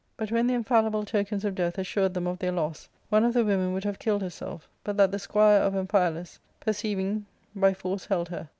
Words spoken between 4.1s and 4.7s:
herself,